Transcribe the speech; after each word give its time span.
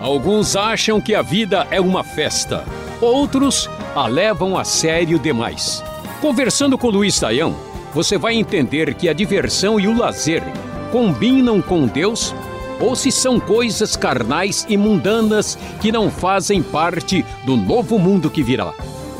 Alguns 0.00 0.56
acham 0.56 1.00
que 1.00 1.14
a 1.14 1.22
vida 1.22 1.64
é 1.70 1.80
uma 1.80 2.02
festa, 2.02 2.64
outros 3.00 3.70
a 3.94 4.08
levam 4.08 4.58
a 4.58 4.64
sério 4.64 5.16
demais. 5.16 5.80
Conversando 6.20 6.76
com 6.76 6.88
Luiz 6.88 7.14
Saião, 7.14 7.54
você 7.94 8.18
vai 8.18 8.34
entender 8.34 8.94
que 8.94 9.08
a 9.08 9.12
diversão 9.12 9.78
e 9.78 9.86
o 9.86 9.96
lazer 9.96 10.42
combinam 10.90 11.62
com 11.62 11.86
Deus 11.86 12.34
ou 12.80 12.96
se 12.96 13.12
são 13.12 13.38
coisas 13.38 13.94
carnais 13.94 14.66
e 14.68 14.76
mundanas 14.76 15.56
que 15.80 15.92
não 15.92 16.10
fazem 16.10 16.60
parte 16.60 17.24
do 17.44 17.56
novo 17.56 17.96
mundo 17.96 18.28
que 18.28 18.42
virá. 18.42 18.72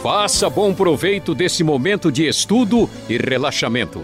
Faça 0.03 0.51
bom 0.51 0.75
proveito 0.75 1.33
desse 1.33 1.63
momento 1.63 2.11
de 2.11 2.27
estudo 2.27 2.91
e 3.09 3.17
relaxamento. 3.17 4.03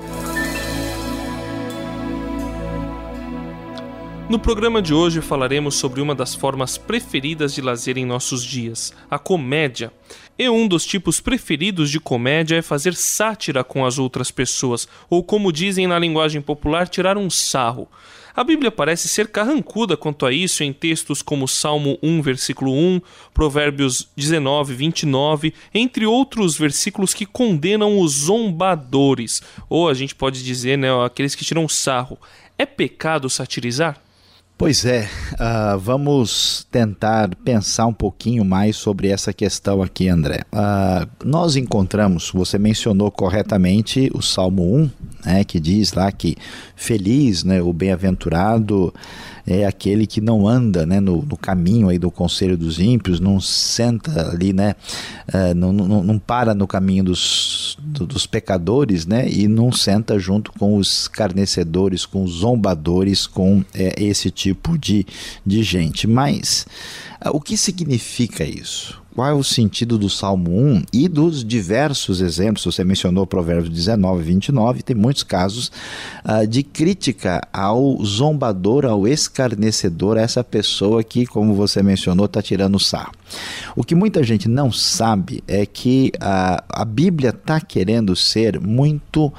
No 4.28 4.40
programa 4.40 4.82
de 4.82 4.92
hoje 4.92 5.20
falaremos 5.20 5.76
sobre 5.76 6.00
uma 6.00 6.12
das 6.12 6.34
formas 6.34 6.76
preferidas 6.76 7.54
de 7.54 7.62
lazer 7.62 7.96
em 7.96 8.04
nossos 8.04 8.44
dias, 8.44 8.92
a 9.08 9.20
comédia. 9.20 9.92
E 10.36 10.48
um 10.48 10.66
dos 10.66 10.84
tipos 10.84 11.20
preferidos 11.20 11.88
de 11.88 12.00
comédia 12.00 12.56
é 12.56 12.62
fazer 12.62 12.96
sátira 12.96 13.62
com 13.62 13.86
as 13.86 14.00
outras 14.00 14.32
pessoas, 14.32 14.88
ou 15.08 15.22
como 15.22 15.52
dizem 15.52 15.86
na 15.86 15.96
linguagem 15.96 16.42
popular, 16.42 16.88
tirar 16.88 17.16
um 17.16 17.30
sarro. 17.30 17.88
A 18.34 18.42
Bíblia 18.42 18.72
parece 18.72 19.06
ser 19.06 19.28
carrancuda 19.28 19.96
quanto 19.96 20.26
a 20.26 20.32
isso 20.32 20.64
em 20.64 20.72
textos 20.72 21.22
como 21.22 21.46
Salmo 21.46 21.96
1, 22.02 22.20
versículo 22.20 22.72
1, 22.72 23.00
Provérbios 23.32 24.08
19, 24.16 24.74
29, 24.74 25.54
entre 25.72 26.04
outros 26.04 26.58
versículos 26.58 27.14
que 27.14 27.26
condenam 27.26 28.00
os 28.00 28.24
zombadores, 28.24 29.40
ou 29.68 29.88
a 29.88 29.94
gente 29.94 30.16
pode 30.16 30.42
dizer, 30.42 30.76
né, 30.76 30.88
aqueles 31.04 31.36
que 31.36 31.44
tiram 31.44 31.68
sarro. 31.68 32.18
É 32.58 32.66
pecado 32.66 33.30
satirizar? 33.30 34.05
Pois 34.58 34.86
é, 34.86 35.06
uh, 35.34 35.78
vamos 35.78 36.66
tentar 36.70 37.34
pensar 37.44 37.86
um 37.86 37.92
pouquinho 37.92 38.42
mais 38.42 38.74
sobre 38.76 39.08
essa 39.08 39.30
questão 39.30 39.82
aqui, 39.82 40.08
André. 40.08 40.44
Uh, 40.50 41.06
nós 41.26 41.56
encontramos, 41.56 42.30
você 42.30 42.58
mencionou 42.58 43.10
corretamente 43.10 44.10
o 44.14 44.22
Salmo 44.22 44.74
1, 44.74 44.90
né, 45.26 45.42
que 45.42 45.58
diz 45.58 45.92
lá 45.92 46.10
que 46.12 46.36
feliz, 46.76 47.42
né, 47.42 47.60
o 47.60 47.72
bem-aventurado 47.72 48.94
é 49.46 49.64
aquele 49.66 50.06
que 50.06 50.20
não 50.20 50.46
anda 50.46 50.86
né, 50.86 51.00
no, 51.00 51.22
no, 51.22 51.36
caminho 51.36 51.88
aí 51.88 51.98
do 51.98 52.10
conselho 52.10 52.56
dos 52.56 52.80
ímpios, 52.80 53.20
não 53.20 53.40
senta 53.40 54.30
ali, 54.30 54.52
né, 54.52 54.74
uh, 55.28 55.54
não, 55.54 55.72
não, 55.72 56.02
não, 56.02 56.18
para 56.18 56.54
no 56.54 56.66
caminho 56.66 57.04
dos, 57.04 57.76
do, 57.80 58.06
dos 58.06 58.26
pecadores 58.26 59.06
né, 59.06 59.28
e 59.28 59.46
não 59.46 59.70
senta 59.70 60.18
junto 60.18 60.52
com 60.52 60.76
os 60.76 61.02
escarnecedores, 61.02 62.06
com 62.06 62.24
os 62.24 62.38
zombadores, 62.38 63.26
com 63.26 63.64
é, 63.74 63.94
esse 64.02 64.30
tipo 64.30 64.78
de, 64.78 65.06
de 65.44 65.62
gente. 65.62 66.06
Mas 66.06 66.66
o 67.32 67.40
que 67.40 67.56
significa 67.56 68.44
isso? 68.44 69.05
Qual 69.16 69.30
é 69.30 69.32
o 69.32 69.42
sentido 69.42 69.96
do 69.96 70.10
Salmo 70.10 70.50
1 70.50 70.82
e 70.92 71.08
dos 71.08 71.42
diversos 71.42 72.20
exemplos, 72.20 72.66
você 72.66 72.84
mencionou 72.84 73.26
Provérbios 73.26 73.70
19, 73.70 74.22
29, 74.22 74.82
tem 74.82 74.94
muitos 74.94 75.22
casos 75.22 75.72
uh, 76.22 76.46
de 76.46 76.62
crítica 76.62 77.40
ao 77.50 77.96
zombador, 78.04 78.84
ao 78.84 79.08
escarnecedor, 79.08 80.18
a 80.18 80.20
essa 80.20 80.44
pessoa 80.44 81.02
que, 81.02 81.24
como 81.24 81.54
você 81.54 81.82
mencionou, 81.82 82.26
está 82.26 82.42
tirando 82.42 82.78
sarro. 82.78 83.12
O 83.74 83.82
que 83.82 83.94
muita 83.94 84.22
gente 84.22 84.50
não 84.50 84.70
sabe 84.70 85.42
é 85.48 85.64
que 85.64 86.12
uh, 86.16 86.62
a 86.68 86.84
Bíblia 86.84 87.30
está 87.30 87.58
querendo 87.58 88.14
ser 88.14 88.60
muito 88.60 89.28
uh, 89.28 89.32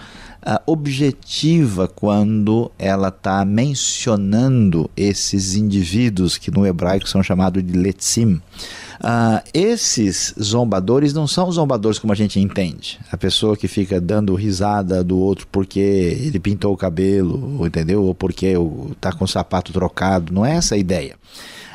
objetiva 0.65 1.87
quando 1.87 2.71
ela 2.79 3.09
está 3.09 3.45
mencionando 3.45 4.89
esses 4.97 5.53
indivíduos 5.53 6.35
que 6.35 6.49
no 6.49 6.65
hebraico 6.65 7.07
são 7.07 7.21
chamados 7.21 7.63
de 7.63 7.77
letzim. 7.77 8.41
Uh, 8.99 9.41
esses 9.53 10.33
zombadores 10.41 11.13
não 11.13 11.27
são 11.27 11.51
zombadores 11.51 11.99
como 11.99 12.13
a 12.13 12.15
gente 12.15 12.39
entende. 12.39 12.99
A 13.11 13.17
pessoa 13.17 13.55
que 13.55 13.67
fica 13.67 14.01
dando 14.01 14.33
risada 14.35 15.03
do 15.03 15.17
outro 15.17 15.47
porque 15.51 15.79
ele 15.79 16.39
pintou 16.39 16.73
o 16.73 16.77
cabelo, 16.77 17.65
entendeu? 17.65 18.03
Ou 18.03 18.15
porque 18.15 18.53
está 18.91 19.11
com 19.11 19.25
o 19.25 19.27
sapato 19.27 19.71
trocado. 19.71 20.33
Não 20.33 20.45
é 20.45 20.55
essa 20.55 20.75
a 20.75 20.77
ideia. 20.77 21.15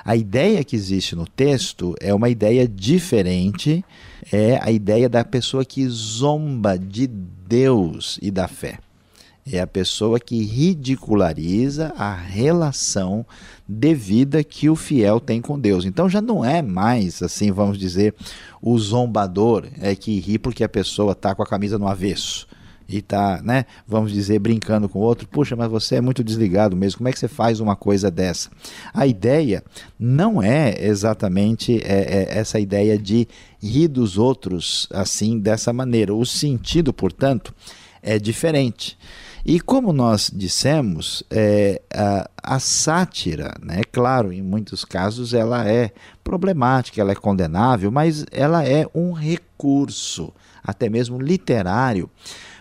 A 0.05 0.17
ideia 0.17 0.65
que 0.65 0.75
existe 0.75 1.15
no 1.15 1.27
texto 1.27 1.95
é 2.01 2.13
uma 2.13 2.29
ideia 2.29 2.67
diferente, 2.67 3.85
é 4.33 4.59
a 4.61 4.71
ideia 4.73 5.09
da 5.09 5.25
pessoa 5.25 5.65
que 5.65 5.87
zomba 5.89 6.77
de 6.77 7.07
Deus 7.07 8.19
e 8.21 8.31
da 8.31 8.49
fé. 8.49 8.79
É 9.51 9.61
a 9.61 9.67
pessoa 9.67 10.21
que 10.21 10.45
ridiculariza 10.45 11.93
a 11.97 12.15
relação 12.15 13.27
devida 13.67 14.45
que 14.45 14.71
o 14.71 14.77
fiel 14.77 15.19
tem 15.19 15.41
com 15.41 15.59
Deus. 15.59 15.85
Então 15.85 16.09
já 16.09 16.21
não 16.21 16.45
é 16.45 16.63
mais, 16.63 17.23
assim, 17.23 17.51
vamos 17.51 17.77
dizer, 17.77 18.15
o 18.61 18.79
zombador 18.79 19.67
é 19.81 19.97
que 19.97 20.21
ri 20.21 20.39
porque 20.39 20.63
a 20.63 20.69
pessoa 20.69 21.13
está 21.13 21.35
com 21.35 21.43
a 21.43 21.47
camisa 21.47 21.77
no 21.77 21.89
avesso 21.89 22.47
e 22.89 22.99
está, 22.99 23.41
né, 23.43 23.65
vamos 23.87 24.13
dizer, 24.13 24.39
brincando 24.39 24.89
com 24.89 24.99
o 24.99 25.03
outro. 25.03 25.27
Puxa, 25.27 25.57
mas 25.57 25.71
você 25.71 25.97
é 25.97 26.01
muito 26.01 26.23
desligado 26.23 26.77
mesmo. 26.77 26.99
Como 26.99 27.09
é 27.09 27.13
que 27.13 27.19
você 27.19 27.29
faz 27.29 27.59
uma 27.59 27.75
coisa 27.75 28.11
dessa? 28.11 28.51
A 28.93 29.07
ideia 29.07 29.65
não 29.99 30.43
é 30.43 30.77
exatamente 30.85 31.81
é, 31.85 32.29
é 32.29 32.39
essa 32.39 32.61
ideia 32.61 32.99
de 32.99 33.27
rir 33.61 33.89
dos 33.89 34.19
outros 34.19 34.89
assim, 34.93 35.39
dessa 35.39 35.73
maneira. 35.73 36.15
O 36.15 36.27
sentido, 36.27 36.93
portanto, 36.93 37.55
é 38.03 38.19
diferente. 38.19 38.99
E 39.45 39.61
como 39.61 39.93
nós 39.93 40.31
dissemos, 40.33 41.25
é, 41.31 41.83
a, 41.93 42.31
a, 42.43 42.59
sátira, 42.61 43.53
né, 43.61 43.83
claro, 43.91 44.33
em 44.33 44.41
muitos 44.41 44.85
casos 44.85 45.35
ela 45.35 45.69
é 45.69 45.91
problemática, 46.23 47.01
ela 47.01 47.13
é 47.13 47.17
condenável, 47.17 47.91
mas 47.91 48.25
ela 48.31 48.65
é 48.65 48.87
um 48.95 49.13
recurso, 49.13 50.33
até 50.63 50.89
mesmo 50.89 51.19
literário, 51.21 52.09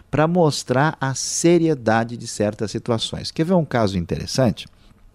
para 0.10 0.28
mostrar 0.28 0.98
a 1.00 1.14
seriedade 1.14 2.18
de 2.18 2.28
certas 2.28 2.72
situações. 2.72 3.30
Quer 3.30 3.46
ver 3.46 3.54
um 3.54 3.66
caso 3.66 3.98
interessante? 3.98 4.68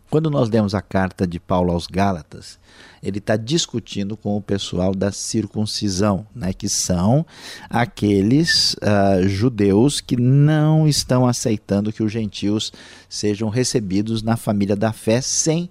Quando 0.08 0.30
nós 0.30 0.48
lemos 0.48 0.74
a 0.74 0.80
carta 0.80 1.26
de 1.26 1.40
Paulo 1.40 1.72
aos 1.72 1.86
Gálatas, 1.86 2.58
ele 3.02 3.18
está 3.18 3.36
discutindo 3.36 4.16
com 4.16 4.36
o 4.36 4.42
pessoal 4.42 4.94
da 4.94 5.10
circuncisão, 5.10 6.24
né, 6.34 6.52
que 6.52 6.68
são 6.68 7.26
aqueles 7.68 8.74
uh, 8.74 9.28
judeus 9.28 10.00
que 10.00 10.16
não 10.16 10.86
estão 10.86 11.26
aceitando 11.26 11.92
que 11.92 12.02
os 12.02 12.12
gentios 12.12 12.72
sejam 13.08 13.48
recebidos 13.48 14.22
na 14.22 14.36
família 14.36 14.76
da 14.76 14.92
fé 14.92 15.20
sem 15.20 15.68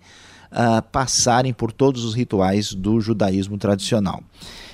uh, 0.51 0.81
passarem 0.91 1.53
por 1.53 1.71
todos 1.71 2.03
os 2.03 2.13
rituais 2.13 2.73
do 2.73 2.99
judaísmo 2.99 3.57
tradicional. 3.57 4.21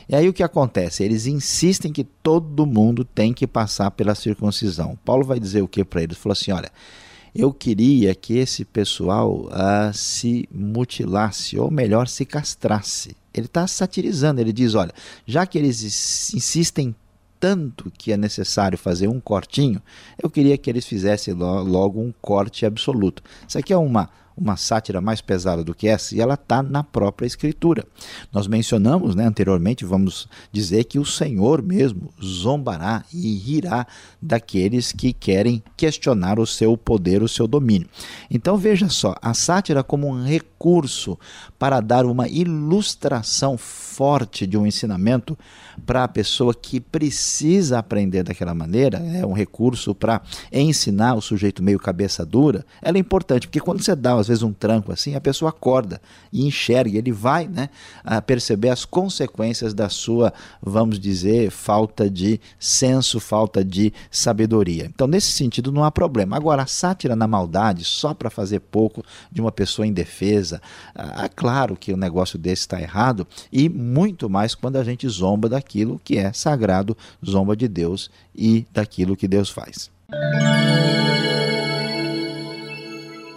E 0.09 0.15
aí 0.15 0.27
o 0.27 0.33
que 0.33 0.43
acontece? 0.43 1.03
Eles 1.03 1.27
insistem 1.27 1.93
que 1.93 2.03
todo 2.03 2.65
mundo 2.65 3.05
tem 3.05 3.31
que 3.31 3.45
passar 3.45 3.91
pela 3.91 4.15
circuncisão. 4.15 4.97
Paulo 5.05 5.23
vai 5.23 5.39
dizer 5.39 5.61
o 5.61 5.67
que 5.67 5.85
para 5.85 6.01
eles? 6.01 6.17
Ele 6.17 6.21
falou 6.21 6.33
assim: 6.33 6.51
olha 6.51 6.71
eu 7.33 7.53
queria 7.53 8.13
que 8.13 8.37
esse 8.37 8.65
pessoal 8.65 9.45
uh, 9.47 9.93
se 9.93 10.47
mutilasse, 10.51 11.57
ou 11.57 11.71
melhor, 11.71 12.07
se 12.07 12.25
castrasse. 12.25 13.15
Ele 13.33 13.45
está 13.45 13.65
satirizando, 13.67 14.41
ele 14.41 14.51
diz: 14.51 14.75
olha, 14.75 14.93
já 15.25 15.45
que 15.45 15.57
eles 15.57 16.33
insistem 16.33 16.93
tanto 17.39 17.91
que 17.97 18.11
é 18.11 18.17
necessário 18.17 18.77
fazer 18.77 19.07
um 19.07 19.19
cortinho, 19.19 19.81
eu 20.21 20.29
queria 20.29 20.57
que 20.57 20.69
eles 20.69 20.85
fizessem 20.85 21.33
logo 21.33 21.99
um 21.99 22.13
corte 22.21 22.65
absoluto. 22.65 23.23
Isso 23.47 23.57
aqui 23.57 23.73
é 23.73 23.77
uma 23.77 24.09
uma 24.35 24.57
sátira 24.57 25.01
mais 25.01 25.21
pesada 25.21 25.63
do 25.63 25.73
que 25.73 25.87
essa, 25.87 26.15
e 26.15 26.21
ela 26.21 26.35
está 26.35 26.63
na 26.63 26.83
própria 26.83 27.27
Escritura. 27.27 27.85
Nós 28.31 28.47
mencionamos 28.47 29.15
né, 29.15 29.25
anteriormente, 29.25 29.85
vamos 29.85 30.27
dizer 30.51 30.85
que 30.85 30.99
o 30.99 31.05
Senhor 31.05 31.61
mesmo 31.61 32.13
zombará 32.23 33.03
e 33.13 33.35
rirá 33.37 33.85
daqueles 34.21 34.91
que 34.91 35.13
querem 35.13 35.63
questionar 35.75 36.39
o 36.39 36.47
seu 36.47 36.77
poder, 36.77 37.21
o 37.21 37.27
seu 37.27 37.47
domínio. 37.47 37.87
Então 38.29 38.57
veja 38.57 38.89
só, 38.89 39.15
a 39.21 39.33
sátira 39.33 39.83
como 39.83 40.07
um 40.07 40.23
recurso 40.23 41.17
para 41.57 41.79
dar 41.79 42.05
uma 42.05 42.27
ilustração 42.27 43.57
forte 43.57 44.47
de 44.47 44.57
um 44.57 44.65
ensinamento 44.65 45.37
para 45.85 46.03
a 46.03 46.07
pessoa 46.07 46.53
que 46.53 46.79
precisa 46.79 47.79
aprender 47.79 48.23
daquela 48.23 48.53
maneira, 48.53 48.97
é 48.97 49.25
um 49.25 49.33
recurso 49.33 49.93
para 49.93 50.21
ensinar 50.51 51.15
o 51.15 51.21
sujeito 51.21 51.63
meio 51.63 51.79
cabeça 51.79 52.25
dura, 52.25 52.65
ela 52.81 52.97
é 52.97 52.99
importante, 52.99 53.47
porque 53.47 53.59
quando 53.59 53.83
você 53.83 53.95
dá 53.95 54.15
às 54.21 54.27
vezes 54.27 54.43
um 54.43 54.53
tranco 54.53 54.91
assim, 54.91 55.15
a 55.15 55.21
pessoa 55.21 55.49
acorda 55.49 56.01
e 56.31 56.45
enxerga, 56.45 56.97
ele 56.97 57.11
vai 57.11 57.47
né, 57.47 57.69
perceber 58.25 58.69
as 58.69 58.85
consequências 58.85 59.73
da 59.73 59.89
sua, 59.89 60.33
vamos 60.61 60.99
dizer, 60.99 61.51
falta 61.51 62.09
de 62.09 62.39
senso, 62.59 63.19
falta 63.19 63.63
de 63.63 63.91
sabedoria. 64.09 64.85
Então, 64.85 65.07
nesse 65.07 65.31
sentido, 65.31 65.71
não 65.71 65.83
há 65.83 65.91
problema. 65.91 66.35
Agora, 66.35 66.63
a 66.63 66.67
sátira 66.67 67.15
na 67.15 67.27
maldade, 67.27 67.83
só 67.83 68.13
para 68.13 68.29
fazer 68.29 68.59
pouco 68.59 69.03
de 69.31 69.41
uma 69.41 69.51
pessoa 69.51 69.85
indefesa, 69.85 70.61
é 70.95 71.27
claro 71.27 71.75
que 71.75 71.91
o 71.91 71.97
negócio 71.97 72.37
desse 72.37 72.61
está 72.61 72.79
errado, 72.79 73.27
e 73.51 73.67
muito 73.67 74.29
mais 74.29 74.53
quando 74.55 74.77
a 74.77 74.83
gente 74.83 75.07
zomba 75.09 75.49
daquilo 75.49 75.99
que 76.03 76.17
é 76.17 76.31
sagrado, 76.31 76.95
zomba 77.25 77.55
de 77.55 77.67
Deus 77.67 78.09
e 78.35 78.65
daquilo 78.71 79.15
que 79.15 79.27
Deus 79.27 79.49
faz. 79.49 79.89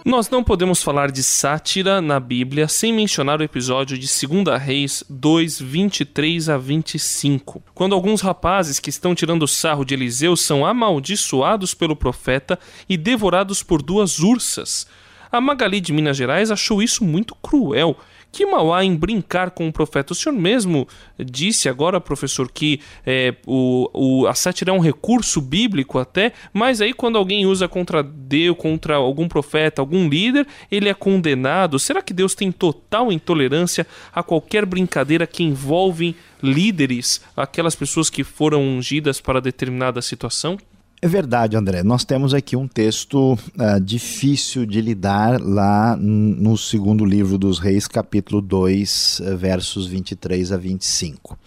Nós 0.05 0.29
não 0.29 0.43
podemos 0.43 0.83
falar 0.83 1.09
de 1.09 1.23
sátira 1.23 1.99
na 1.99 2.19
Bíblia 2.19 2.67
sem 2.67 2.93
mencionar 2.93 3.39
o 3.39 3.43
episódio 3.43 3.97
de 3.97 4.05
2 4.05 4.61
Reis 4.61 5.03
2, 5.09 5.59
23 5.59 6.47
a 6.47 6.59
25, 6.59 7.63
quando 7.73 7.95
alguns 7.95 8.21
rapazes 8.21 8.79
que 8.79 8.91
estão 8.91 9.15
tirando 9.15 9.47
sarro 9.47 9.83
de 9.83 9.95
Eliseu 9.95 10.35
são 10.35 10.63
amaldiçoados 10.63 11.73
pelo 11.73 11.95
profeta 11.95 12.59
e 12.87 12.97
devorados 12.97 13.63
por 13.63 13.81
duas 13.81 14.19
ursas. 14.19 14.85
A 15.31 15.41
Magali 15.41 15.81
de 15.81 15.91
Minas 15.91 16.17
Gerais 16.17 16.51
achou 16.51 16.83
isso 16.83 17.03
muito 17.03 17.33
cruel 17.33 17.97
que 18.35 18.45
mal 18.45 18.73
há 18.73 18.83
em 18.83 18.93
brincar 18.93 19.51
com 19.51 19.65
o 19.65 19.71
profeta? 19.71 20.11
O 20.11 20.15
senhor 20.15 20.35
mesmo 20.35 20.85
disse 21.17 21.69
agora, 21.69 22.01
professor, 22.01 22.51
que 22.51 22.81
é, 23.05 23.33
o, 23.47 23.89
o, 23.93 24.27
a 24.27 24.33
sátira 24.33 24.71
é 24.71 24.73
um 24.73 24.79
recurso 24.79 25.39
bíblico 25.39 25.97
até, 25.97 26.33
mas 26.51 26.81
aí 26.81 26.91
quando 26.91 27.17
alguém 27.17 27.45
usa 27.45 27.65
contra 27.69 28.03
Deus, 28.03 28.57
contra 28.57 28.95
algum 28.95 29.29
profeta, 29.29 29.81
algum 29.81 30.09
líder, 30.09 30.45
ele 30.69 30.89
é 30.89 30.93
condenado. 30.93 31.79
Será 31.79 32.01
que 32.01 32.13
Deus 32.13 32.35
tem 32.35 32.51
total 32.51 33.09
intolerância 33.09 33.87
a 34.13 34.21
qualquer 34.21 34.65
brincadeira 34.65 35.25
que 35.25 35.41
envolve 35.41 36.13
líderes, 36.43 37.21
aquelas 37.37 37.73
pessoas 37.73 38.09
que 38.09 38.23
foram 38.23 38.61
ungidas 38.61 39.21
para 39.21 39.39
determinada 39.39 40.01
situação? 40.01 40.57
É 41.05 41.07
verdade, 41.07 41.55
André. 41.55 41.83
Nós 41.83 42.03
temos 42.03 42.33
aqui 42.33 42.55
um 42.55 42.67
texto 42.67 43.33
uh, 43.33 43.79
difícil 43.79 44.65
de 44.65 44.81
lidar 44.81 45.39
lá 45.39 45.95
no 45.95 46.57
segundo 46.57 47.05
livro 47.05 47.37
dos 47.37 47.59
Reis, 47.59 47.87
capítulo 47.87 48.41
2, 48.41 49.21
eh, 49.23 49.35
versos 49.35 49.85
23 49.85 50.51
a 50.51 50.57
25. 50.57 51.37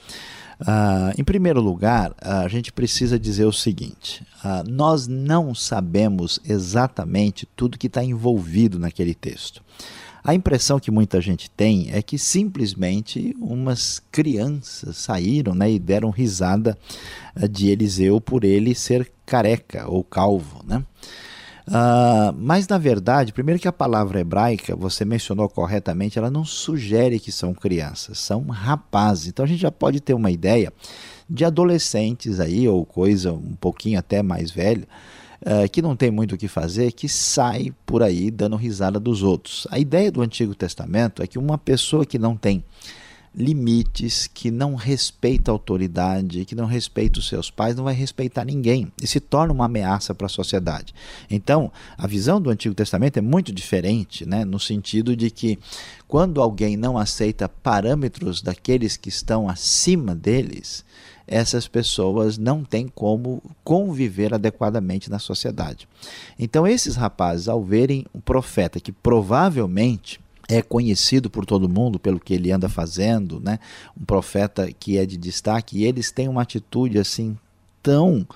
Uh, 0.61 1.21
em 1.21 1.25
primeiro 1.25 1.61
lugar, 1.61 2.15
a 2.23 2.47
gente 2.47 2.73
precisa 2.73 3.19
dizer 3.19 3.47
o 3.47 3.53
seguinte: 3.53 4.25
uh, 4.45 4.63
nós 4.71 5.09
não 5.09 5.53
sabemos 5.57 6.39
exatamente 6.49 7.45
tudo 7.57 7.77
que 7.77 7.89
está 7.89 8.05
envolvido 8.05 8.79
naquele 8.79 9.13
texto. 9.13 9.61
A 10.23 10.35
impressão 10.35 10.81
que 10.81 10.91
muita 10.91 11.20
gente 11.20 11.50
tem 11.50 11.88
é 11.93 12.03
que 12.03 12.19
simplesmente 12.19 13.35
umas 13.41 14.03
crianças 14.11 14.97
saíram 14.97 15.55
né, 15.55 15.70
e 15.70 15.79
deram 15.79 16.11
risada 16.11 16.76
eh, 17.37 17.49
de 17.49 17.69
Eliseu 17.69 18.20
por 18.20 18.44
ele 18.44 18.75
ser 18.75 19.11
careca 19.25 19.88
ou 19.88 20.03
calvo. 20.03 20.62
Né? 20.67 20.82
Uh, 21.69 22.32
mas 22.38 22.67
na 22.67 22.79
verdade, 22.79 23.32
primeiro 23.32 23.61
que 23.61 23.69
a 23.69 23.73
palavra 23.73 24.20
hebraica, 24.20 24.75
você 24.75 25.05
mencionou 25.05 25.49
corretamente, 25.50 26.19
ela 26.19 26.31
não 26.31 26.44
sugere 26.44 27.21
que 27.21 27.31
são 27.31 27.53
crianças, 27.53 28.19
são 28.19 28.43
rapazes. 28.47 29.29
Então 29.29 29.44
a 29.44 29.49
gente 29.49 29.61
já 29.61 29.71
pode 29.71 30.00
ter 30.00 30.14
uma 30.14 30.31
ideia 30.31 30.73
de 31.29 31.44
adolescentes 31.44 32.41
aí, 32.41 32.67
ou 32.67 32.87
coisa 32.87 33.32
um 33.32 33.55
pouquinho 33.61 33.99
até 33.99 34.23
mais 34.23 34.50
velha, 34.50 34.88
uh, 35.43 35.69
que 35.70 35.82
não 35.82 35.96
tem 35.96 36.11
muito 36.11 36.35
o 36.35 36.38
que 36.38 36.49
fazer, 36.49 36.93
que 36.93 37.08
sai 37.08 37.73
por 37.85 38.02
aí 38.02 38.31
dando 38.31 38.56
risada 38.56 38.99
dos 38.99 39.23
outros. 39.23 39.67
A 39.70 39.79
ideia 39.79 40.11
do 40.11 40.23
Antigo 40.23 40.55
Testamento 40.55 41.23
é 41.23 41.26
que 41.26 41.38
uma 41.38 41.58
pessoa 41.58 42.06
que 42.06 42.19
não 42.19 42.37
tem 42.37 42.64
limites, 43.35 44.26
que 44.26 44.50
não 44.50 44.75
respeita 44.75 45.50
a 45.50 45.55
autoridade, 45.55 46.44
que 46.44 46.55
não 46.55 46.67
respeita 46.67 47.20
os 47.20 47.29
seus 47.29 47.50
pais, 47.50 47.76
não 47.76 47.85
vai 47.85 47.94
respeitar 47.94 48.44
ninguém 48.44 48.90
e 49.00 49.06
se 49.06 49.20
torna 49.20 49.52
uma 49.52 49.67
ameaça 49.67 50.14
para 50.14 50.26
a 50.26 50.31
sociedade. 50.31 50.93
Então, 51.31 51.70
a 51.96 52.06
visão 52.06 52.40
do 52.40 52.50
Antigo 52.50 52.75
Testamento 52.75 53.19
é 53.19 53.20
muito 53.20 53.52
diferente, 53.52 54.26
né, 54.26 54.44
no 54.44 54.58
sentido 54.58 55.14
de 55.14 55.31
que 55.31 55.58
quando 56.08 56.40
alguém 56.40 56.76
não 56.76 56.99
aceita 56.99 57.49
parâmetros 57.49 58.43
daqueles 58.43 58.96
que 58.96 59.08
estão 59.08 59.49
acima 59.49 60.14
deles, 60.17 60.85
essas 61.29 61.69
pessoas 61.69 62.39
não 62.39 62.65
têm 62.65 62.89
como 62.89 63.43
conviver 63.63 64.35
adequadamente 64.35 65.11
na 65.11 65.19
sociedade. 65.19 65.87
Então, 66.39 66.67
esses 66.67 66.97
rapazes, 66.97 67.49
ao 67.49 67.63
verem 67.63 68.07
um 68.15 68.21
profeta 68.21 68.81
que 68.81 68.91
provavelmente 68.91 70.21
é 70.49 70.63
conhecido 70.63 71.29
por 71.29 71.45
todo 71.45 71.69
mundo 71.69 71.99
pelo 71.99 72.19
que 72.19 72.33
ele 72.33 72.51
anda 72.51 72.69
fazendo, 72.69 73.39
né? 73.39 73.59
Um 74.01 74.05
profeta 74.05 74.73
que 74.73 74.97
é 74.97 75.05
de 75.05 75.19
destaque, 75.19 75.79
e 75.79 75.85
eles 75.85 76.11
têm 76.11 76.27
uma 76.27 76.43
atitude 76.43 76.99
assim 76.99 77.37
tão 77.83 78.27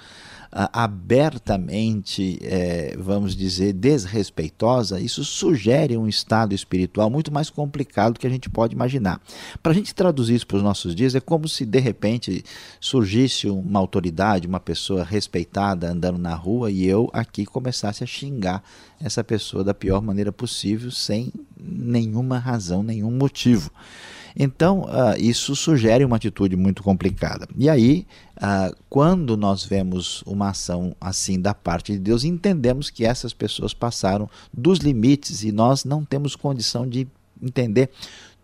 abertamente, 0.53 2.39
é, 2.43 2.95
vamos 2.99 3.35
dizer, 3.35 3.73
desrespeitosa, 3.73 5.01
isso 5.01 5.25
sugere 5.25 5.97
um 5.97 6.07
estado 6.07 6.55
espiritual 6.55 7.09
muito 7.09 7.33
mais 7.33 7.49
complicado 7.49 8.15
do 8.15 8.21
que 8.21 8.27
a 8.27 8.31
gente 8.31 8.51
pode 8.51 8.75
imaginar. 8.75 9.19
Para 9.63 9.73
a 9.73 9.75
gente 9.75 9.95
traduzir 9.95 10.35
isso 10.35 10.47
para 10.47 10.59
os 10.59 10.63
nossos 10.63 10.95
dias, 10.95 11.15
é 11.15 11.21
como 11.21 11.49
se 11.49 11.65
de 11.65 11.79
repente 11.79 12.45
surgisse 12.79 13.49
uma 13.49 13.81
autoridade, 13.81 14.47
uma 14.47 14.61
pessoa 14.61 15.03
respeitada 15.03 15.91
andando 15.91 16.19
na 16.19 16.35
rua 16.35 16.71
e 16.71 16.85
eu 16.85 17.09
aqui 17.15 17.47
começasse 17.47 18.05
a 18.05 18.07
xingar 18.07 18.63
essa 19.01 19.25
pessoa 19.25 19.65
da 19.65 19.73
pior 19.73 20.03
maneira 20.03 20.31
possível, 20.31 20.91
sem 20.91 21.33
nenhuma 21.59 22.39
razão, 22.39 22.83
nenhum 22.83 23.11
motivo. 23.11 23.71
Então, 24.37 24.83
uh, 24.83 25.19
isso 25.19 25.55
sugere 25.55 26.05
uma 26.05 26.17
atitude 26.17 26.57
muito 26.57 26.83
complicada. 26.83 27.47
E 27.57 27.69
aí, 27.69 28.07
uh, 28.39 28.75
quando 28.89 29.37
nós 29.37 29.65
vemos 29.65 30.23
uma 30.27 30.51
ação 30.51 30.95
assim 31.01 31.41
da 31.41 31.55
parte 31.55 31.93
de 31.93 31.99
Deus, 31.99 32.25
entendemos 32.25 32.91
que 32.91 33.05
essas 33.05 33.33
pessoas 33.33 33.75
passaram 33.75 34.29
dos 34.53 34.79
limites 34.79 35.45
e 35.45 35.53
nós 35.53 35.85
não 35.85 36.05
temos 36.05 36.35
condição 36.35 36.89
de 36.89 37.07
entender 37.43 37.91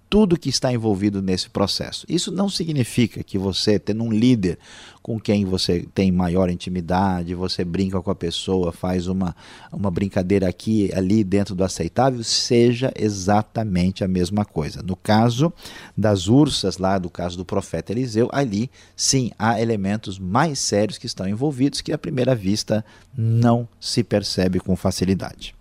tudo 0.08 0.38
que 0.38 0.48
está 0.48 0.72
envolvido 0.72 1.20
nesse 1.20 1.50
processo. 1.50 2.06
Isso 2.08 2.32
não 2.32 2.48
significa 2.48 3.22
que 3.22 3.38
você, 3.38 3.78
tendo 3.78 4.02
um 4.02 4.10
líder 4.10 4.58
com 5.02 5.18
quem 5.18 5.44
você 5.44 5.86
tem 5.94 6.10
maior 6.12 6.50
intimidade, 6.50 7.34
você 7.34 7.64
brinca 7.64 8.00
com 8.00 8.10
a 8.10 8.14
pessoa, 8.14 8.72
faz 8.72 9.06
uma, 9.06 9.34
uma 9.72 9.90
brincadeira 9.90 10.48
aqui 10.48 10.90
ali 10.94 11.24
dentro 11.24 11.54
do 11.54 11.64
aceitável, 11.64 12.22
seja 12.22 12.92
exatamente 12.96 14.04
a 14.04 14.08
mesma 14.08 14.44
coisa. 14.44 14.82
No 14.82 14.96
caso 14.96 15.52
das 15.96 16.28
ursas, 16.28 16.78
lá 16.78 16.98
do 16.98 17.10
caso 17.10 17.36
do 17.36 17.44
profeta 17.44 17.92
Eliseu, 17.92 18.28
ali 18.32 18.70
sim 18.96 19.30
há 19.38 19.60
elementos 19.60 20.18
mais 20.18 20.58
sérios 20.58 20.98
que 20.98 21.06
estão 21.06 21.28
envolvidos 21.28 21.80
que 21.80 21.92
à 21.92 21.98
primeira 21.98 22.34
vista 22.34 22.84
não 23.16 23.68
se 23.80 24.02
percebe 24.02 24.60
com 24.60 24.76
facilidade. 24.76 25.57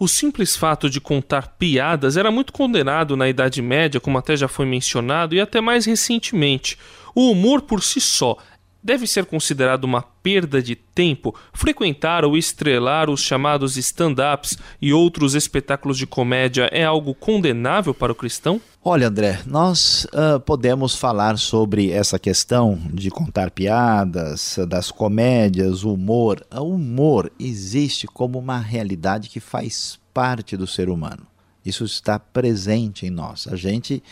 O 0.00 0.08
simples 0.08 0.56
fato 0.56 0.88
de 0.88 0.98
contar 0.98 1.56
piadas 1.58 2.16
era 2.16 2.30
muito 2.30 2.54
condenado 2.54 3.18
na 3.18 3.28
Idade 3.28 3.60
Média, 3.60 4.00
como 4.00 4.16
até 4.16 4.34
já 4.34 4.48
foi 4.48 4.64
mencionado, 4.64 5.34
e 5.34 5.40
até 5.42 5.60
mais 5.60 5.84
recentemente. 5.84 6.78
O 7.14 7.30
humor 7.30 7.60
por 7.60 7.82
si 7.82 8.00
só 8.00 8.38
deve 8.82 9.06
ser 9.06 9.24
considerado 9.24 9.84
uma 9.84 10.02
perda 10.02 10.62
de 10.62 10.74
tempo 10.74 11.34
frequentar 11.52 12.24
ou 12.24 12.36
estrelar 12.36 13.08
os 13.10 13.20
chamados 13.20 13.76
stand-ups 13.76 14.58
e 14.80 14.92
outros 14.92 15.34
espetáculos 15.34 15.96
de 15.98 16.06
comédia 16.06 16.68
é 16.72 16.84
algo 16.84 17.14
condenável 17.14 17.94
para 17.94 18.12
o 18.12 18.14
cristão? 18.14 18.60
Olha, 18.82 19.08
André, 19.08 19.40
nós 19.44 20.06
uh, 20.06 20.40
podemos 20.40 20.94
falar 20.94 21.36
sobre 21.36 21.90
essa 21.90 22.18
questão 22.18 22.80
de 22.92 23.10
contar 23.10 23.50
piadas, 23.50 24.58
das 24.66 24.90
comédias, 24.90 25.84
o 25.84 25.92
humor. 25.92 26.42
O 26.50 26.74
humor 26.74 27.30
existe 27.38 28.06
como 28.06 28.38
uma 28.38 28.58
realidade 28.58 29.28
que 29.28 29.38
faz 29.38 29.98
parte 30.14 30.56
do 30.56 30.66
ser 30.66 30.88
humano. 30.88 31.26
Isso 31.64 31.84
está 31.84 32.18
presente 32.18 33.06
em 33.06 33.10
nós. 33.10 33.46
A 33.48 33.54
gente, 33.54 34.02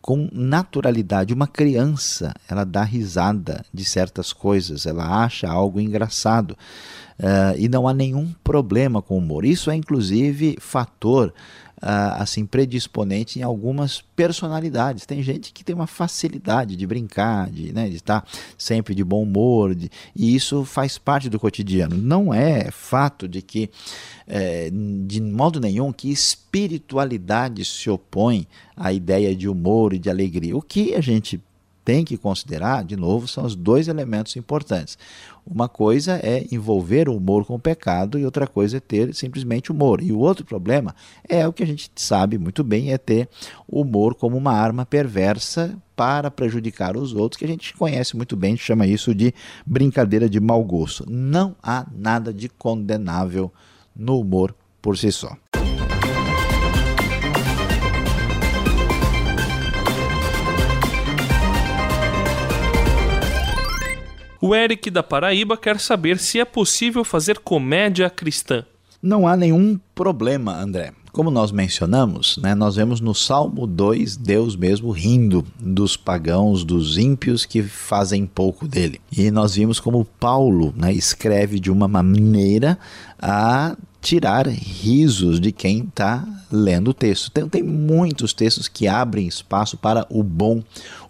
com 0.00 0.28
naturalidade, 0.32 1.34
uma 1.34 1.46
criança, 1.46 2.34
ela 2.48 2.64
dá 2.64 2.82
risada 2.82 3.64
de 3.72 3.84
certas 3.84 4.32
coisas, 4.32 4.86
ela 4.86 5.24
acha 5.24 5.48
algo 5.48 5.80
engraçado. 5.80 6.56
Uh, 7.18 7.58
e 7.58 7.68
não 7.68 7.88
há 7.88 7.92
nenhum 7.92 8.32
problema 8.44 9.02
com 9.02 9.14
o 9.14 9.18
humor. 9.18 9.44
Isso 9.44 9.70
é, 9.70 9.74
inclusive, 9.74 10.56
fator 10.60 11.34
uh, 11.82 12.14
assim 12.18 12.46
predisponente 12.46 13.38
em 13.38 13.42
algumas 13.42 14.00
personalidades. 14.00 15.06
Tem 15.06 15.22
gente 15.22 15.52
que 15.52 15.64
tem 15.64 15.74
uma 15.74 15.86
facilidade 15.86 16.76
de 16.76 16.86
brincar, 16.86 17.50
de, 17.50 17.72
né, 17.72 17.88
de 17.88 17.96
estar 17.96 18.24
sempre 18.56 18.94
de 18.94 19.02
bom 19.02 19.22
humor, 19.22 19.74
de, 19.74 19.90
e 20.14 20.34
isso 20.34 20.64
faz 20.64 20.98
parte 20.98 21.28
do 21.28 21.40
cotidiano. 21.40 21.96
Não 21.96 22.32
é 22.32 22.70
fato 22.70 23.28
de 23.28 23.42
que, 23.42 23.70
é, 24.26 24.70
de 24.70 25.20
modo 25.20 25.60
nenhum, 25.60 25.92
que 25.92 26.10
espiritualidade 26.10 27.64
se 27.64 27.90
opõe 27.90 28.46
à 28.76 28.92
ideia 28.92 29.34
de 29.34 29.48
humor 29.48 29.92
e 29.92 29.98
de 29.98 30.10
alegria. 30.10 30.56
O 30.56 30.62
que 30.62 30.94
a 30.94 31.00
gente 31.00 31.40
tem 31.88 32.04
que 32.04 32.18
considerar, 32.18 32.84
de 32.84 32.96
novo, 32.96 33.26
são 33.26 33.46
os 33.46 33.56
dois 33.56 33.88
elementos 33.88 34.36
importantes. 34.36 34.98
Uma 35.46 35.70
coisa 35.70 36.20
é 36.22 36.44
envolver 36.52 37.08
o 37.08 37.16
humor 37.16 37.46
com 37.46 37.54
o 37.54 37.58
pecado 37.58 38.18
e 38.18 38.26
outra 38.26 38.46
coisa 38.46 38.76
é 38.76 38.80
ter 38.80 39.14
simplesmente 39.14 39.72
humor. 39.72 40.02
E 40.02 40.12
o 40.12 40.18
outro 40.18 40.44
problema 40.44 40.94
é 41.26 41.48
o 41.48 41.52
que 41.52 41.62
a 41.62 41.66
gente 41.66 41.90
sabe 41.96 42.36
muito 42.36 42.62
bem, 42.62 42.92
é 42.92 42.98
ter 42.98 43.26
o 43.66 43.80
humor 43.80 44.14
como 44.14 44.36
uma 44.36 44.52
arma 44.52 44.84
perversa 44.84 45.78
para 45.96 46.30
prejudicar 46.30 46.94
os 46.94 47.14
outros, 47.14 47.38
que 47.38 47.46
a 47.46 47.48
gente 47.48 47.72
conhece 47.72 48.14
muito 48.14 48.36
bem, 48.36 48.54
chama 48.54 48.86
isso 48.86 49.14
de 49.14 49.32
brincadeira 49.64 50.28
de 50.28 50.38
mau 50.38 50.62
gosto. 50.62 51.06
Não 51.08 51.56
há 51.62 51.86
nada 51.90 52.34
de 52.34 52.50
condenável 52.50 53.50
no 53.96 54.20
humor 54.20 54.54
por 54.82 54.98
si 54.98 55.10
só. 55.10 55.34
O 64.40 64.54
Eric 64.54 64.88
da 64.90 65.02
Paraíba 65.02 65.56
quer 65.56 65.80
saber 65.80 66.18
se 66.18 66.38
é 66.38 66.44
possível 66.44 67.02
fazer 67.02 67.40
comédia 67.40 68.08
cristã. 68.08 68.64
Não 69.02 69.26
há 69.26 69.36
nenhum 69.36 69.78
problema, 69.94 70.56
André. 70.56 70.92
Como 71.10 71.28
nós 71.28 71.50
mencionamos, 71.50 72.36
né, 72.36 72.54
nós 72.54 72.76
vemos 72.76 73.00
no 73.00 73.12
Salmo 73.12 73.66
2 73.66 74.16
Deus 74.16 74.54
mesmo 74.54 74.92
rindo 74.92 75.44
dos 75.58 75.96
pagãos, 75.96 76.62
dos 76.62 76.96
ímpios 76.96 77.44
que 77.44 77.62
fazem 77.62 78.26
pouco 78.26 78.68
dele. 78.68 79.00
E 79.10 79.28
nós 79.30 79.56
vimos 79.56 79.80
como 79.80 80.04
Paulo 80.04 80.72
né, 80.76 80.92
escreve 80.92 81.58
de 81.58 81.72
uma 81.72 81.88
maneira 81.88 82.78
a 83.20 83.76
tirar 84.00 84.46
risos 84.46 85.40
de 85.40 85.50
quem 85.50 85.80
está 85.80 86.24
lendo 86.50 86.88
o 86.88 86.94
texto. 86.94 87.30
Tem, 87.30 87.48
tem 87.48 87.62
muitos 87.62 88.32
textos 88.32 88.68
que 88.68 88.86
abrem 88.86 89.26
espaço 89.26 89.76
para 89.76 90.06
o 90.08 90.22
bom 90.22 90.62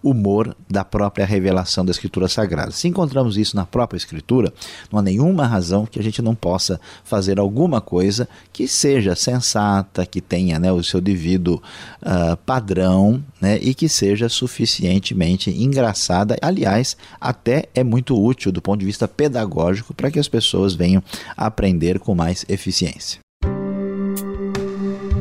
humor 0.02 0.56
da 0.68 0.84
própria 0.84 1.26
revelação 1.26 1.84
da 1.84 1.90
Escritura 1.90 2.28
Sagrada. 2.28 2.70
Se 2.70 2.88
encontramos 2.88 3.36
isso 3.36 3.56
na 3.56 3.66
própria 3.66 3.96
Escritura, 3.96 4.52
não 4.90 4.98
há 4.98 5.02
nenhuma 5.02 5.46
razão 5.46 5.86
que 5.86 5.98
a 5.98 6.02
gente 6.02 6.22
não 6.22 6.34
possa 6.34 6.80
fazer 7.04 7.38
alguma 7.38 7.80
coisa 7.80 8.28
que 8.52 8.68
seja 8.68 9.14
sensata, 9.14 10.06
que 10.06 10.20
tenha 10.20 10.58
né, 10.58 10.72
o 10.72 10.82
seu 10.82 11.00
devido 11.00 11.62
uh, 12.02 12.36
padrão 12.44 13.22
né, 13.40 13.58
e 13.60 13.74
que 13.74 13.88
seja 13.88 14.28
suficientemente 14.28 15.50
engraçada. 15.50 16.36
Aliás, 16.40 16.96
até 17.20 17.66
é 17.74 17.82
muito 17.82 18.20
útil 18.20 18.52
do 18.52 18.62
ponto 18.62 18.80
de 18.80 18.86
vista 18.86 19.08
pedagógico 19.08 19.94
para 19.94 20.10
que 20.10 20.18
as 20.18 20.28
pessoas 20.28 20.74
venham 20.74 21.02
aprender 21.36 21.98
com 21.98 22.14
mais 22.14 22.44
eficiência. 22.48 23.20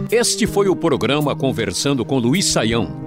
Este 0.10 0.48
foi 0.48 0.69
o 0.69 0.75
programa 0.75 1.36
Conversando 1.36 2.05
com 2.05 2.17
Luiz 2.17 2.46
Saião. 2.46 3.06